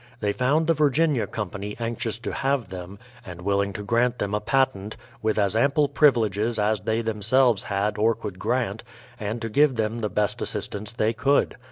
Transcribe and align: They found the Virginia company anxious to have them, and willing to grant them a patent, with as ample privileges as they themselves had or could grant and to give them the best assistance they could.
They 0.19 0.31
found 0.33 0.65
the 0.65 0.73
Virginia 0.73 1.27
company 1.27 1.75
anxious 1.79 2.17
to 2.17 2.33
have 2.33 2.69
them, 2.69 2.97
and 3.23 3.43
willing 3.43 3.71
to 3.73 3.83
grant 3.83 4.17
them 4.17 4.33
a 4.33 4.41
patent, 4.41 4.97
with 5.21 5.37
as 5.37 5.55
ample 5.55 5.87
privileges 5.87 6.57
as 6.57 6.79
they 6.79 7.03
themselves 7.03 7.61
had 7.61 7.99
or 7.99 8.15
could 8.15 8.39
grant 8.39 8.83
and 9.19 9.39
to 9.43 9.47
give 9.47 9.75
them 9.75 9.99
the 9.99 10.09
best 10.09 10.41
assistance 10.41 10.91
they 10.91 11.13
could. 11.13 11.55